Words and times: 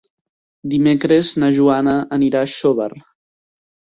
Dimecres 0.71 1.29
na 1.43 1.49
Joana 1.57 1.95
anirà 2.19 2.43
a 2.45 2.49
Xóvar. 2.53 2.91